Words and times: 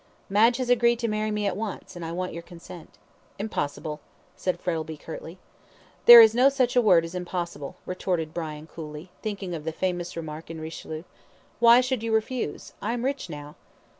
"Madge 0.29 0.57
has 0.57 0.71
agreed 0.71 0.97
to 0.97 1.07
marry 1.07 1.29
me 1.29 1.45
at 1.45 1.55
once, 1.55 1.95
and 1.95 2.03
I 2.03 2.11
want 2.11 2.33
your 2.33 2.41
consent." 2.41 2.97
"Impossible!" 3.37 3.99
said 4.35 4.59
Frettlby, 4.59 4.97
curtly. 4.97 5.37
"There 6.07 6.19
is 6.21 6.33
no 6.33 6.49
such 6.49 6.75
a 6.75 6.81
word 6.81 7.05
as 7.05 7.13
impossible," 7.13 7.75
retorted 7.85 8.33
Brian, 8.33 8.65
coolly, 8.65 9.11
thinking 9.21 9.53
of 9.53 9.63
the 9.63 9.71
famous 9.71 10.17
remark 10.17 10.49
in 10.49 10.59
RICHELIEU, 10.59 11.03
"Why 11.59 11.81
should 11.81 12.01
you 12.01 12.11
refuse? 12.15 12.73
I 12.81 12.93
am 12.93 13.05
rich 13.05 13.29
now." 13.29 13.53